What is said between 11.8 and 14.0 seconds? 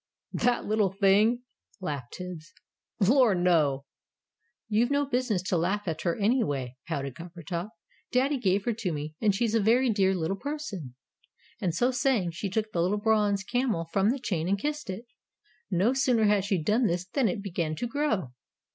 saying, she took the little bronze camel